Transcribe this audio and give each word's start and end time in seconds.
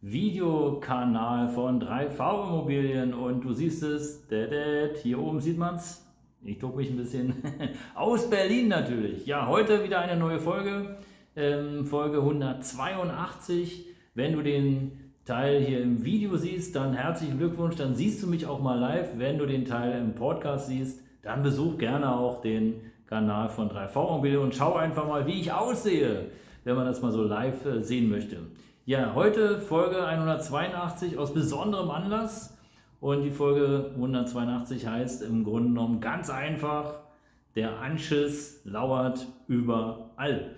Videokanal 0.00 1.48
von 1.48 1.82
3V 1.82 2.46
Immobilien 2.46 3.14
und 3.14 3.42
du 3.42 3.52
siehst 3.52 3.82
es, 3.82 4.28
hier 5.02 5.18
oben 5.18 5.40
sieht 5.40 5.58
man 5.58 5.74
es. 5.74 6.06
Ich 6.44 6.58
druck 6.58 6.76
mich 6.76 6.88
ein 6.88 6.96
bisschen 6.96 7.34
aus 7.96 8.30
Berlin 8.30 8.68
natürlich. 8.68 9.26
Ja, 9.26 9.48
heute 9.48 9.82
wieder 9.82 9.98
eine 9.98 10.16
neue 10.16 10.38
Folge, 10.38 10.98
ähm, 11.34 11.84
Folge 11.84 12.18
182. 12.18 13.86
Wenn 14.14 14.34
du 14.34 14.42
den 14.42 14.92
Teil 15.24 15.64
hier 15.64 15.82
im 15.82 16.04
Video 16.04 16.36
siehst, 16.36 16.76
dann 16.76 16.92
herzlichen 16.94 17.38
Glückwunsch, 17.38 17.74
dann 17.74 17.96
siehst 17.96 18.22
du 18.22 18.28
mich 18.28 18.46
auch 18.46 18.60
mal 18.60 18.78
live. 18.78 19.18
Wenn 19.18 19.36
du 19.36 19.46
den 19.46 19.64
Teil 19.64 20.00
im 20.00 20.14
Podcast 20.14 20.68
siehst, 20.68 21.02
dann 21.22 21.42
besuch 21.42 21.76
gerne 21.76 22.16
auch 22.16 22.40
den 22.40 22.74
Kanal 23.08 23.48
von 23.48 23.68
3V 23.68 24.10
Immobilien 24.10 24.42
und 24.42 24.54
schau 24.54 24.74
einfach 24.74 25.08
mal, 25.08 25.26
wie 25.26 25.40
ich 25.40 25.52
aussehe, 25.52 26.26
wenn 26.62 26.76
man 26.76 26.86
das 26.86 27.02
mal 27.02 27.10
so 27.10 27.24
live 27.24 27.66
äh, 27.66 27.82
sehen 27.82 28.08
möchte. 28.08 28.36
Ja, 28.88 29.12
heute 29.14 29.58
Folge 29.60 30.02
182 30.02 31.18
aus 31.18 31.34
besonderem 31.34 31.90
Anlass. 31.90 32.56
Und 33.02 33.22
die 33.22 33.30
Folge 33.30 33.90
182 33.96 34.86
heißt 34.86 35.22
im 35.24 35.44
Grunde 35.44 35.68
genommen 35.68 36.00
ganz 36.00 36.30
einfach, 36.30 36.94
der 37.54 37.80
Anschiss 37.80 38.62
lauert 38.64 39.26
überall. 39.46 40.52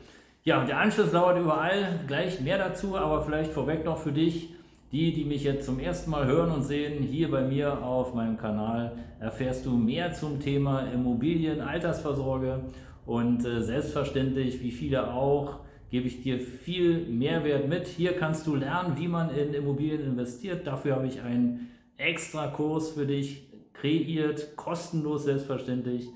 Ja, 0.45 0.65
der 0.65 0.79
Anschiss 0.79 1.11
lauert 1.11 1.41
überall, 1.41 1.99
gleich 2.07 2.41
mehr 2.41 2.59
dazu, 2.59 2.97
aber 2.97 3.23
vielleicht 3.23 3.51
vorweg 3.51 3.85
noch 3.85 3.99
für 3.99 4.13
dich, 4.13 4.55
die, 4.93 5.13
die 5.13 5.25
mich 5.25 5.43
jetzt 5.43 5.67
zum 5.67 5.81
ersten 5.81 6.13
Mal 6.13 6.27
hören 6.27 6.53
und 6.53 6.63
sehen, 6.63 7.03
hier 7.03 7.33
bei 7.33 7.43
mir 7.43 7.83
auf 7.83 8.15
meinem 8.15 8.37
Kanal 8.37 8.93
erfährst 9.19 9.67
du 9.67 9.73
mehr 9.73 10.13
zum 10.13 10.39
Thema 10.39 10.83
Immobilien, 10.83 11.61
Altersvorsorge 11.61 12.61
und 13.07 13.45
äh, 13.45 13.61
selbstverständlich, 13.61 14.63
wie 14.63 14.71
viele 14.71 15.13
auch, 15.13 15.59
gebe 15.91 16.07
ich 16.07 16.23
dir 16.23 16.39
viel 16.39 17.07
Mehrwert 17.07 17.69
mit. 17.69 17.87
Hier 17.87 18.13
kannst 18.13 18.47
du 18.47 18.55
lernen, 18.55 18.97
wie 18.97 19.09
man 19.09 19.31
in 19.31 19.55
Immobilien 19.55 20.03
investiert. 20.03 20.67
Dafür 20.67 20.97
habe 20.97 21.07
ich 21.07 21.21
einen 21.21 21.69
extra 21.97 22.49
Kurs 22.49 22.91
für 22.91 23.07
dich 23.07 23.49
kreiert, 23.73 24.57
kostenlos 24.57 25.25
selbstverständlich. 25.25 26.09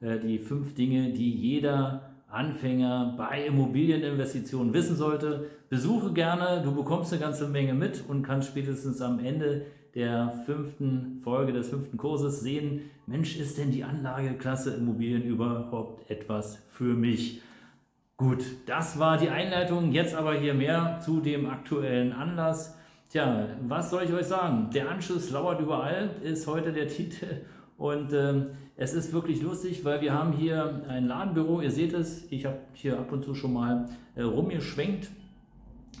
Äh, 0.00 0.18
die 0.18 0.38
fünf 0.38 0.74
Dinge, 0.74 1.12
die 1.12 1.30
jeder 1.30 2.10
Anfänger 2.28 3.14
bei 3.18 3.46
Immobilieninvestitionen 3.46 4.72
wissen 4.72 4.96
sollte. 4.96 5.50
Besuche 5.68 6.12
gerne, 6.12 6.62
du 6.64 6.74
bekommst 6.74 7.12
eine 7.12 7.20
ganze 7.20 7.48
Menge 7.48 7.74
mit 7.74 8.04
und 8.08 8.22
kannst 8.22 8.48
spätestens 8.48 9.00
am 9.00 9.18
Ende 9.18 9.66
der 9.94 10.42
fünften 10.46 11.20
Folge 11.22 11.52
des 11.52 11.68
fünften 11.68 11.96
Kurses 11.96 12.40
sehen, 12.40 12.82
Mensch, 13.06 13.36
ist 13.36 13.58
denn 13.58 13.72
die 13.72 13.82
Anlageklasse 13.82 14.74
Immobilien 14.74 15.24
überhaupt 15.24 16.08
etwas 16.08 16.62
für 16.70 16.94
mich? 16.94 17.42
Gut, 18.20 18.44
das 18.66 18.98
war 18.98 19.16
die 19.16 19.30
Einleitung. 19.30 19.92
Jetzt 19.92 20.14
aber 20.14 20.34
hier 20.34 20.52
mehr 20.52 21.00
zu 21.02 21.20
dem 21.20 21.48
aktuellen 21.48 22.12
Anlass. 22.12 22.76
Tja, 23.08 23.46
was 23.66 23.88
soll 23.88 24.02
ich 24.02 24.12
euch 24.12 24.26
sagen? 24.26 24.68
Der 24.74 24.90
Anschluss 24.90 25.30
lauert 25.30 25.58
überall, 25.58 26.10
ist 26.22 26.46
heute 26.46 26.70
der 26.70 26.86
Titel. 26.86 27.46
Und 27.78 28.12
ähm, 28.12 28.48
es 28.76 28.92
ist 28.92 29.14
wirklich 29.14 29.40
lustig, 29.40 29.86
weil 29.86 30.02
wir 30.02 30.12
haben 30.12 30.34
hier 30.34 30.82
ein 30.86 31.06
Ladenbüro. 31.06 31.62
Ihr 31.62 31.70
seht 31.70 31.94
es, 31.94 32.30
ich 32.30 32.44
habe 32.44 32.58
hier 32.74 32.98
ab 32.98 33.10
und 33.10 33.24
zu 33.24 33.34
schon 33.34 33.54
mal 33.54 33.88
äh, 34.14 34.20
rumgeschwenkt. 34.20 35.08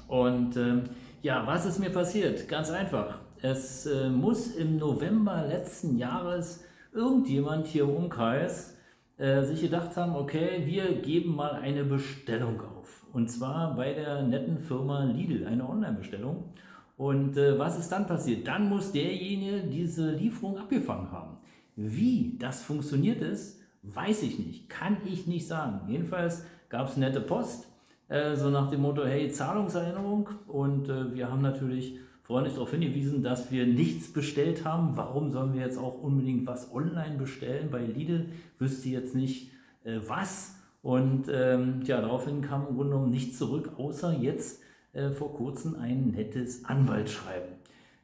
Und 0.06 0.58
ähm, 0.58 0.82
ja, 1.22 1.46
was 1.46 1.64
ist 1.64 1.78
mir 1.78 1.88
passiert? 1.88 2.48
Ganz 2.48 2.68
einfach. 2.68 3.18
Es 3.40 3.86
äh, 3.86 4.10
muss 4.10 4.48
im 4.48 4.76
November 4.76 5.46
letzten 5.48 5.96
Jahres 5.96 6.64
irgendjemand 6.92 7.66
hier 7.66 7.84
im 7.84 7.90
Umkreis 7.96 8.76
äh, 9.20 9.42
sich 9.44 9.60
gedacht 9.60 9.96
haben, 9.96 10.16
okay, 10.16 10.62
wir 10.64 10.94
geben 10.94 11.36
mal 11.36 11.52
eine 11.52 11.84
Bestellung 11.84 12.58
auf. 12.60 13.04
Und 13.12 13.30
zwar 13.30 13.76
bei 13.76 13.92
der 13.92 14.22
netten 14.22 14.58
Firma 14.58 15.04
Lidl, 15.04 15.46
eine 15.46 15.68
Online-Bestellung. 15.68 16.54
Und 16.96 17.36
äh, 17.36 17.58
was 17.58 17.78
ist 17.78 17.90
dann 17.90 18.06
passiert? 18.06 18.48
Dann 18.48 18.70
muss 18.70 18.92
derjenige 18.92 19.64
diese 19.64 20.10
Lieferung 20.12 20.56
abgefangen 20.56 21.12
haben. 21.12 21.36
Wie 21.76 22.36
das 22.38 22.62
funktioniert 22.62 23.20
ist, 23.20 23.60
weiß 23.82 24.22
ich 24.22 24.38
nicht, 24.38 24.70
kann 24.70 24.96
ich 25.04 25.26
nicht 25.26 25.46
sagen. 25.46 25.80
Jedenfalls 25.86 26.46
gab 26.70 26.88
es 26.88 26.96
nette 26.96 27.20
Post, 27.20 27.68
äh, 28.08 28.34
so 28.36 28.48
nach 28.48 28.70
dem 28.70 28.80
Motto, 28.80 29.04
hey, 29.04 29.28
Zahlungserinnerung. 29.30 30.30
Und 30.46 30.88
äh, 30.88 31.14
wir 31.14 31.30
haben 31.30 31.42
natürlich 31.42 31.98
freundlich 32.30 32.54
darauf 32.54 32.70
hingewiesen, 32.70 33.24
dass 33.24 33.50
wir 33.50 33.66
nichts 33.66 34.12
bestellt 34.12 34.64
haben. 34.64 34.96
Warum 34.96 35.32
sollen 35.32 35.52
wir 35.52 35.62
jetzt 35.62 35.78
auch 35.78 36.00
unbedingt 36.00 36.46
was 36.46 36.72
online 36.72 37.18
bestellen? 37.18 37.70
Bei 37.72 37.80
Lidl 37.80 38.26
wüsste 38.60 38.88
jetzt 38.88 39.16
nicht 39.16 39.50
äh, 39.82 39.98
was. 40.06 40.54
Und 40.80 41.24
ähm, 41.28 41.80
ja, 41.82 42.00
daraufhin 42.00 42.40
kam 42.40 42.68
im 42.68 42.76
Grunde 42.76 42.92
genommen 42.92 43.10
nichts 43.10 43.36
zurück, 43.36 43.72
außer 43.78 44.12
jetzt 44.12 44.62
äh, 44.92 45.10
vor 45.10 45.34
kurzem 45.34 45.74
ein 45.74 46.12
nettes 46.12 46.64
Anwaltsschreiben. 46.64 47.48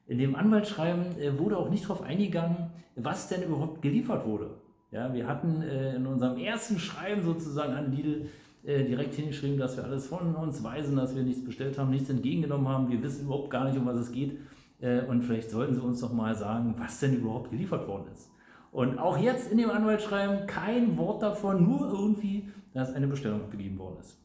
In 0.09 0.19
dem 0.19 0.35
Anwaltsschreiben 0.35 1.21
äh, 1.21 1.39
wurde 1.39 1.57
auch 1.57 1.71
nicht 1.71 1.85
darauf 1.85 2.03
eingegangen, 2.03 2.73
was 2.97 3.29
denn 3.29 3.45
überhaupt 3.45 3.81
geliefert 3.81 4.27
wurde. 4.27 4.51
Ja, 4.91 5.15
wir 5.15 5.29
hatten 5.29 5.63
äh, 5.63 5.95
in 5.95 6.05
unserem 6.05 6.37
ersten 6.37 6.81
Schreiben 6.81 7.23
sozusagen 7.23 7.75
an 7.75 7.93
Lidl 7.93 8.29
äh, 8.67 8.85
direkt 8.85 9.15
hingeschrieben, 9.15 9.59
dass 9.59 9.77
wir 9.77 9.85
alles 9.85 10.09
von 10.09 10.35
uns 10.35 10.63
weisen, 10.63 10.97
dass 10.97 11.15
wir 11.15 11.23
nichts 11.23 11.45
bestellt 11.45 11.79
haben, 11.79 11.91
nichts 11.91 12.11
entgegengenommen 12.11 12.69
haben. 12.69 12.91
Wir 12.91 13.03
wissen 13.03 13.27
überhaupt 13.27 13.51
gar 13.51 13.65
nicht, 13.65 13.79
um 13.79 13.87
was 13.87 13.97
es 13.97 14.11
geht. 14.11 14.41
Äh, 14.81 15.03
und 15.03 15.23
vielleicht 15.23 15.51
sollten 15.51 15.75
Sie 15.75 15.81
uns 15.81 16.01
doch 16.01 16.13
mal 16.13 16.35
sagen, 16.35 16.75
was 16.77 16.99
denn 17.01 17.15
überhaupt 17.15 17.51
geliefert 17.51 17.87
worden 17.87 18.07
ist. 18.13 18.31
Und 18.73 18.99
auch 18.99 19.17
jetzt 19.19 19.51
in 19.51 19.59
dem 19.59 19.71
Anwaltsschreiben 19.71 20.47
kein 20.47 20.99
Wort 20.99 21.23
davon, 21.23 21.65
nur 21.65 21.89
irgendwie, 21.89 22.49
dass 22.75 22.93
eine 22.93 23.07
Bestellung 23.07 23.43
abgegeben 23.43 23.79
worden 23.79 23.99
ist. 24.01 24.19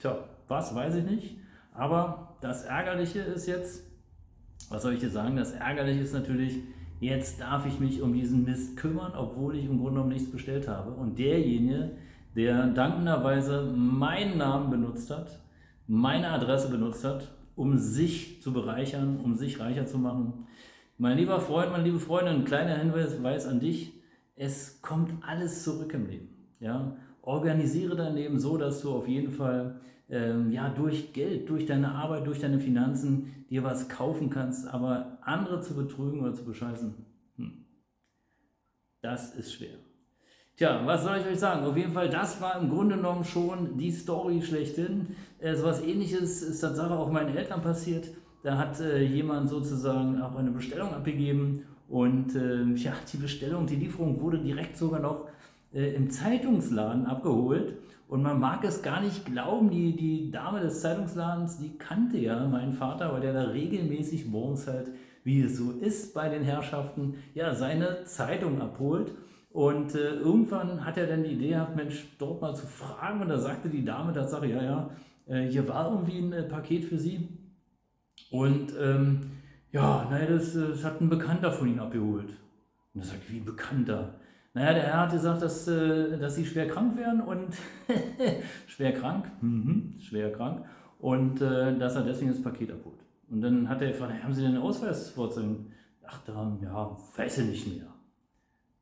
Tja, 0.00 0.18
was 0.48 0.74
weiß 0.74 0.96
ich 0.96 1.04
nicht. 1.04 1.36
Aber 1.72 2.36
das 2.40 2.64
Ärgerliche 2.64 3.20
ist 3.20 3.46
jetzt, 3.46 3.84
was 4.68 4.82
soll 4.82 4.94
ich 4.94 5.00
dir 5.00 5.10
sagen, 5.10 5.36
das 5.36 5.52
Ärgerliche 5.52 6.00
ist 6.00 6.12
natürlich, 6.12 6.58
jetzt 7.00 7.40
darf 7.40 7.64
ich 7.64 7.80
mich 7.80 8.02
um 8.02 8.12
diesen 8.12 8.44
Mist 8.44 8.76
kümmern, 8.76 9.12
obwohl 9.16 9.56
ich 9.56 9.64
im 9.64 9.78
Grunde 9.78 9.94
genommen 9.94 10.12
nichts 10.12 10.30
bestellt 10.30 10.68
habe. 10.68 10.90
Und 10.90 11.18
derjenige, 11.18 11.92
der 12.34 12.66
dankenderweise 12.68 13.62
meinen 13.62 14.38
Namen 14.38 14.70
benutzt 14.70 15.10
hat, 15.10 15.40
meine 15.86 16.30
Adresse 16.30 16.68
benutzt 16.70 17.04
hat, 17.04 17.30
um 17.56 17.78
sich 17.78 18.42
zu 18.42 18.52
bereichern, 18.52 19.20
um 19.22 19.34
sich 19.34 19.60
reicher 19.60 19.86
zu 19.86 19.98
machen. 19.98 20.46
Mein 20.98 21.16
lieber 21.16 21.40
Freund, 21.40 21.70
meine 21.70 21.84
liebe 21.84 22.00
Freundin, 22.00 22.36
ein 22.36 22.44
kleiner 22.44 22.76
Hinweis 22.76 23.46
an 23.46 23.60
dich, 23.60 23.92
es 24.36 24.80
kommt 24.82 25.12
alles 25.22 25.62
zurück 25.62 25.92
im 25.94 26.06
Leben. 26.06 26.28
Ja? 26.60 26.96
Organisiere 27.22 27.96
dein 27.96 28.14
Leben 28.14 28.38
so, 28.38 28.56
dass 28.56 28.82
du 28.82 28.92
auf 28.92 29.08
jeden 29.08 29.30
Fall 29.30 29.80
ähm, 30.08 30.50
ja, 30.50 30.68
durch 30.68 31.12
Geld, 31.12 31.48
durch 31.48 31.66
deine 31.66 31.92
Arbeit, 31.92 32.26
durch 32.26 32.40
deine 32.40 32.60
Finanzen 32.60 33.46
dir 33.48 33.64
was 33.64 33.88
kaufen 33.88 34.30
kannst, 34.30 34.66
aber 34.68 35.18
andere 35.22 35.60
zu 35.60 35.74
betrügen 35.74 36.20
oder 36.20 36.34
zu 36.34 36.44
bescheißen, 36.44 36.94
hm, 37.36 37.64
das 39.00 39.34
ist 39.34 39.54
schwer. 39.54 39.78
Tja, 40.56 40.82
was 40.84 41.02
soll 41.02 41.18
ich 41.18 41.26
euch 41.26 41.40
sagen? 41.40 41.66
Auf 41.66 41.76
jeden 41.76 41.92
Fall, 41.92 42.08
das 42.08 42.40
war 42.40 42.60
im 42.60 42.70
Grunde 42.70 42.94
genommen 42.94 43.24
schon 43.24 43.76
die 43.76 43.90
Story 43.90 44.40
schlechthin. 44.40 45.08
Äh, 45.40 45.56
so 45.56 45.64
was 45.64 45.82
ähnliches 45.82 46.42
ist 46.42 46.60
Tatsache 46.60 46.96
auch 46.96 47.10
meinen 47.10 47.36
Eltern 47.36 47.60
passiert. 47.60 48.06
Da 48.44 48.56
hat 48.56 48.78
äh, 48.78 49.02
jemand 49.02 49.48
sozusagen 49.48 50.22
auch 50.22 50.36
eine 50.36 50.52
Bestellung 50.52 50.94
abgegeben 50.94 51.64
und 51.88 52.36
äh, 52.36 52.62
ja, 52.76 52.92
die 53.12 53.16
Bestellung, 53.16 53.66
die 53.66 53.74
Lieferung 53.74 54.20
wurde 54.20 54.38
direkt 54.38 54.76
sogar 54.76 55.00
noch 55.00 55.26
äh, 55.72 55.92
im 55.94 56.08
Zeitungsladen 56.08 57.06
abgeholt. 57.06 57.76
Und 58.06 58.22
man 58.22 58.38
mag 58.38 58.62
es 58.62 58.80
gar 58.80 59.00
nicht 59.00 59.26
glauben, 59.26 59.70
die, 59.70 59.96
die 59.96 60.30
Dame 60.30 60.60
des 60.60 60.82
Zeitungsladens, 60.82 61.58
die 61.58 61.76
kannte 61.78 62.18
ja 62.18 62.46
meinen 62.46 62.74
Vater, 62.74 63.12
weil 63.12 63.22
der 63.22 63.32
da 63.32 63.42
regelmäßig 63.42 64.28
morgens 64.28 64.68
halt, 64.68 64.92
wie 65.24 65.40
es 65.40 65.56
so 65.56 65.72
ist 65.72 66.14
bei 66.14 66.28
den 66.28 66.44
Herrschaften, 66.44 67.14
ja, 67.34 67.56
seine 67.56 68.04
Zeitung 68.04 68.60
abholt. 68.60 69.10
Und 69.54 69.94
äh, 69.94 70.14
irgendwann 70.14 70.84
hat 70.84 70.96
er 70.96 71.06
dann 71.06 71.22
die 71.22 71.30
Idee 71.30 71.50
gehabt, 71.50 71.76
Mensch, 71.76 72.08
dort 72.18 72.42
mal 72.42 72.56
zu 72.56 72.66
fragen. 72.66 73.22
Und 73.22 73.28
da 73.28 73.38
sagte 73.38 73.68
die 73.68 73.84
Dame 73.84 74.12
Tatsache, 74.12 74.48
ja, 74.48 74.60
ja, 74.60 74.90
äh, 75.28 75.48
hier 75.48 75.68
war 75.68 75.92
irgendwie 75.92 76.18
ein 76.18 76.32
äh, 76.32 76.42
Paket 76.42 76.84
für 76.84 76.98
Sie. 76.98 77.28
Und 78.32 78.72
ähm, 78.76 79.20
ja, 79.70 80.08
naja, 80.10 80.26
das, 80.26 80.56
äh, 80.56 80.70
das, 80.70 80.82
hat 80.82 81.00
ein 81.00 81.08
Bekannter 81.08 81.52
von 81.52 81.68
Ihnen 81.68 81.78
abgeholt. 81.78 82.30
Und 82.94 83.04
da 83.04 83.06
sagt, 83.06 83.30
wie 83.30 83.36
ein 83.36 83.44
Bekannter? 83.44 84.16
Naja, 84.54 84.74
der 84.74 84.82
Herr 84.82 85.00
hat 85.02 85.12
gesagt, 85.12 85.40
dass, 85.40 85.68
äh, 85.68 86.18
dass 86.18 86.34
Sie 86.34 86.46
schwer 86.46 86.66
krank 86.66 86.96
wären 86.96 87.20
und 87.20 87.54
schwer 88.66 88.92
krank, 88.92 89.30
mhm, 89.40 89.94
schwer 90.00 90.32
krank. 90.32 90.64
Und 90.98 91.40
äh, 91.40 91.78
dass 91.78 91.94
er 91.94 92.02
deswegen 92.02 92.32
das 92.32 92.42
Paket 92.42 92.72
abholt. 92.72 92.98
Und 93.30 93.40
dann 93.40 93.68
hat 93.68 93.80
er 93.82 93.92
gefragt, 93.92 94.20
haben 94.20 94.34
Sie 94.34 94.42
denn 94.42 94.54
einen 94.54 94.62
Ausweis 94.62 95.10
vorzeigen? 95.10 95.72
Ach, 96.04 96.20
da, 96.26 96.58
ja, 96.60 96.96
weiß 97.16 97.38
ich 97.38 97.48
nicht 97.48 97.78
mehr. 97.78 97.94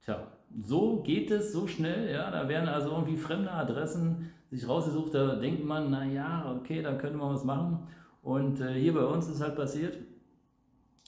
Tja, 0.02 0.32
so 0.60 1.02
geht 1.02 1.30
es 1.30 1.52
so 1.52 1.66
schnell, 1.66 2.10
ja, 2.12 2.30
da 2.30 2.48
werden 2.48 2.68
also 2.68 2.90
irgendwie 2.90 3.16
fremde 3.16 3.50
Adressen 3.50 4.30
sich 4.50 4.68
rausgesucht, 4.68 5.14
da 5.14 5.36
denkt 5.36 5.64
man, 5.64 5.90
naja, 5.90 6.54
okay, 6.56 6.82
da 6.82 6.94
könnte 6.94 7.16
man 7.16 7.34
was 7.34 7.44
machen. 7.44 7.78
Und 8.22 8.60
äh, 8.60 8.74
hier 8.74 8.94
bei 8.94 9.04
uns 9.04 9.28
ist 9.28 9.40
halt 9.40 9.56
passiert, 9.56 9.98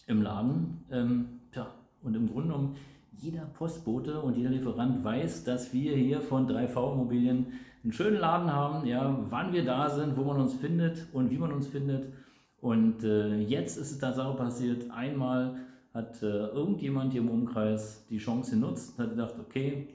im 0.06 0.22
Laden, 0.22 0.84
ähm, 0.90 1.40
tja, 1.52 1.66
und 2.02 2.14
im 2.14 2.28
Grunde 2.28 2.48
genommen, 2.48 2.76
jeder 3.12 3.42
Postbote 3.42 4.20
und 4.20 4.36
jeder 4.36 4.50
Lieferant 4.50 5.04
weiß, 5.04 5.44
dass 5.44 5.72
wir 5.72 5.94
hier 5.94 6.20
von 6.20 6.48
3V 6.48 6.92
Immobilien 6.92 7.46
einen 7.82 7.92
schönen 7.92 8.18
Laden 8.18 8.52
haben, 8.52 8.86
ja, 8.86 9.16
wann 9.28 9.52
wir 9.52 9.64
da 9.64 9.90
sind, 9.90 10.16
wo 10.16 10.24
man 10.24 10.40
uns 10.40 10.54
findet 10.54 11.06
und 11.12 11.30
wie 11.30 11.38
man 11.38 11.52
uns 11.52 11.66
findet. 11.66 12.12
Und 12.60 13.04
äh, 13.04 13.36
jetzt 13.40 13.76
ist 13.76 13.92
es 13.92 13.98
Tatsache 13.98 14.36
passiert, 14.36 14.90
einmal 14.90 15.56
hat 15.94 16.22
äh, 16.22 16.26
irgendjemand 16.26 17.12
hier 17.12 17.22
im 17.22 17.30
Umkreis 17.30 18.04
die 18.10 18.18
Chance 18.18 18.50
genutzt 18.50 18.98
und 18.98 19.04
hat 19.04 19.10
gedacht, 19.10 19.34
okay, 19.38 19.88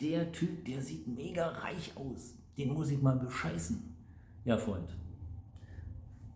der 0.00 0.32
Typ, 0.32 0.64
der 0.64 0.80
sieht 0.80 1.06
mega 1.06 1.46
reich 1.46 1.92
aus, 1.94 2.34
den 2.56 2.72
muss 2.72 2.90
ich 2.90 3.02
mal 3.02 3.16
bescheißen. 3.16 3.94
Ja, 4.46 4.56
Freund, 4.56 4.96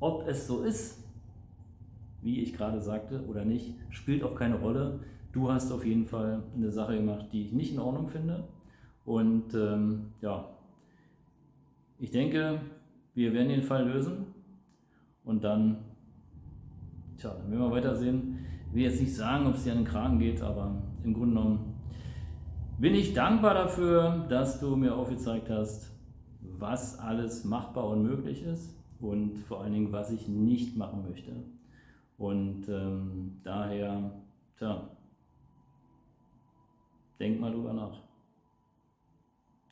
ob 0.01 0.29
es 0.29 0.47
so 0.47 0.63
ist, 0.63 1.03
wie 2.21 2.43
ich 2.43 2.53
gerade 2.55 2.81
sagte, 2.81 3.25
oder 3.27 3.45
nicht, 3.47 3.75
spielt 3.89 4.23
auch 4.23 4.35
keine 4.35 4.57
Rolle. 4.57 5.01
Du 5.33 5.51
hast 5.51 5.73
auf 5.73 5.85
jeden 5.85 6.07
Fall 6.07 6.43
eine 6.55 6.71
Sache 6.71 6.97
gemacht, 6.97 7.29
die 7.33 7.43
ich 7.43 7.53
nicht 7.53 7.73
in 7.73 7.81
Ordnung 7.81 8.09
finde. 8.09 8.45
Und 9.07 9.55
ähm, 9.55 10.13
ja, 10.21 10.49
ich 11.99 12.11
denke, 12.11 12.61
wir 13.15 13.33
werden 13.33 13.49
den 13.49 13.63
Fall 13.63 13.89
lösen 13.89 14.27
und 15.25 15.45
dann, 15.45 15.79
tja, 17.17 17.35
dann 17.35 17.51
werden 17.51 17.63
wir 17.63 17.71
weitersehen. 17.71 18.34
Will 18.75 18.83
jetzt 18.83 19.01
nicht 19.01 19.15
sagen, 19.15 19.47
ob 19.47 19.55
es 19.55 19.63
dir 19.63 19.71
an 19.71 19.79
den 19.79 19.87
Kragen 19.87 20.19
geht, 20.19 20.43
aber 20.43 20.83
im 21.05 21.15
Grunde 21.15 21.37
genommen 21.37 21.75
bin 22.77 22.93
ich 22.93 23.15
dankbar 23.15 23.55
dafür, 23.55 24.27
dass 24.29 24.59
du 24.59 24.75
mir 24.75 24.97
aufgezeigt 24.97 25.49
hast, 25.49 25.93
was 26.41 26.99
alles 26.99 27.45
machbar 27.45 27.87
und 27.91 28.03
möglich 28.03 28.43
ist 28.43 28.77
und 28.99 29.39
vor 29.39 29.61
allen 29.61 29.75
Dingen, 29.75 29.93
was 29.93 30.11
ich 30.11 30.27
nicht 30.27 30.77
machen 30.77 31.05
möchte. 31.09 31.33
Und 32.19 32.69
ähm, 32.69 33.41
daher, 33.45 34.11
tja, 34.59 34.91
denk 37.21 37.39
mal 37.41 37.53
drüber 37.53 37.75
nach. 37.75 38.03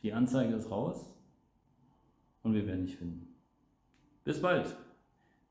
Die 0.05 0.13
Anzeige 0.13 0.55
ist 0.55 0.71
raus 0.71 1.13
und 2.45 2.55
wir 2.55 2.69
werden 2.69 2.87
dich 2.87 2.97
finden. 2.97 3.35
Bis 4.23 4.41
bald. 4.41 4.77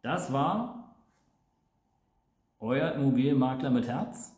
Das 0.02 0.32
war 0.32 0.81
euer 2.62 2.94
Immobilienmakler 2.94 3.72
mit 3.72 3.88
Herz. 3.88 4.36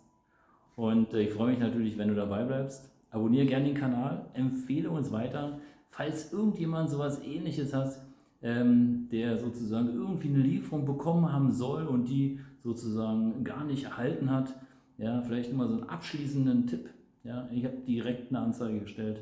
Und 0.75 1.13
äh, 1.13 1.21
ich 1.21 1.33
freue 1.33 1.51
mich 1.51 1.59
natürlich, 1.59 1.97
wenn 1.97 2.07
du 2.07 2.15
dabei 2.15 2.43
bleibst. 2.45 2.89
Abonniere 3.11 3.45
gerne 3.45 3.65
den 3.65 3.75
Kanal, 3.75 4.25
empfehle 4.33 4.89
uns 4.89 5.11
weiter. 5.11 5.59
Falls 5.89 6.33
irgendjemand 6.33 6.89
sowas 6.89 7.21
ähnliches 7.23 7.73
hat, 7.73 7.99
ähm, 8.41 9.07
der 9.11 9.37
sozusagen 9.37 9.89
irgendwie 9.89 10.29
eine 10.29 10.39
Lieferung 10.39 10.85
bekommen 10.85 11.31
haben 11.31 11.51
soll 11.51 11.85
und 11.85 12.09
die 12.09 12.39
sozusagen 12.63 13.43
gar 13.43 13.65
nicht 13.65 13.83
erhalten 13.83 14.31
hat, 14.31 14.55
ja, 14.97 15.21
vielleicht 15.21 15.51
immer 15.51 15.67
so 15.67 15.75
einen 15.75 15.89
abschließenden 15.89 16.65
Tipp. 16.65 16.89
Ja, 17.23 17.47
ich 17.51 17.65
habe 17.65 17.77
direkt 17.87 18.31
eine 18.31 18.39
Anzeige 18.39 18.79
gestellt 18.79 19.19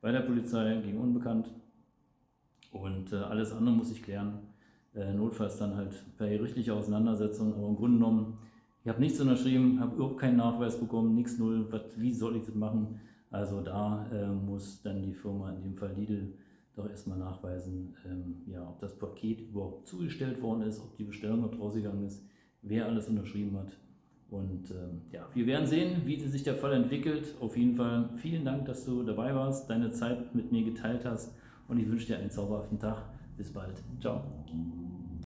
bei 0.00 0.10
der 0.10 0.20
Polizei 0.20 0.80
gegen 0.82 0.98
Unbekannt 0.98 1.50
und 2.72 3.12
äh, 3.12 3.16
alles 3.16 3.52
andere 3.52 3.74
muss 3.74 3.92
ich 3.92 4.02
klären. 4.02 4.38
Äh, 4.94 5.12
notfalls 5.12 5.58
dann 5.58 5.76
halt 5.76 5.92
per 6.16 6.28
gerichtlicher 6.28 6.74
Auseinandersetzung, 6.74 7.54
aber 7.54 7.66
im 7.66 7.76
Grunde 7.76 7.98
genommen, 7.98 8.38
ich 8.84 8.88
habe 8.88 9.00
nichts 9.00 9.20
unterschrieben, 9.20 9.80
habe 9.80 9.96
überhaupt 9.96 10.18
keinen 10.18 10.36
Nachweis 10.36 10.78
bekommen, 10.78 11.14
nichts 11.14 11.38
null, 11.38 11.66
wat, 11.70 12.00
wie 12.00 12.12
soll 12.12 12.36
ich 12.36 12.44
das 12.44 12.54
machen? 12.54 13.00
Also 13.30 13.60
da 13.60 14.06
äh, 14.12 14.28
muss 14.28 14.82
dann 14.82 15.02
die 15.02 15.12
Firma, 15.12 15.52
in 15.52 15.62
dem 15.62 15.76
Fall 15.76 15.92
Lidl, 15.96 16.34
doch 16.76 16.88
erstmal 16.88 17.18
nachweisen, 17.18 17.94
ähm, 18.08 18.42
ja, 18.46 18.62
ob 18.68 18.78
das 18.80 18.96
Paket 18.96 19.40
überhaupt 19.40 19.86
zugestellt 19.86 20.40
worden 20.42 20.62
ist, 20.62 20.80
ob 20.80 20.96
die 20.96 21.04
Bestellung 21.04 21.40
noch 21.40 21.58
rausgegangen 21.58 22.04
ist, 22.04 22.24
wer 22.62 22.86
alles 22.86 23.08
unterschrieben 23.08 23.56
hat. 23.56 23.72
Und 24.30 24.70
ähm, 24.70 25.02
ja, 25.12 25.26
wir 25.34 25.46
werden 25.46 25.66
sehen, 25.66 26.02
wie 26.04 26.18
sich 26.20 26.42
der 26.42 26.56
Fall 26.56 26.72
entwickelt. 26.72 27.34
Auf 27.40 27.56
jeden 27.56 27.76
Fall 27.76 28.10
vielen 28.16 28.44
Dank, 28.44 28.66
dass 28.66 28.84
du 28.84 29.02
dabei 29.02 29.34
warst, 29.34 29.70
deine 29.70 29.90
Zeit 29.90 30.34
mit 30.34 30.50
mir 30.50 30.64
geteilt 30.64 31.04
hast 31.04 31.34
und 31.68 31.78
ich 31.78 31.88
wünsche 31.88 32.06
dir 32.06 32.18
einen 32.18 32.30
zauberhaften 32.30 32.78
Tag. 32.78 33.04
Bis 33.36 33.52
bald. 33.52 33.82
Ciao. 34.00 34.22